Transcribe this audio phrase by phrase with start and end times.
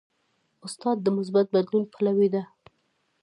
[0.65, 2.43] استاد د مثبت بدلون پلوی دی.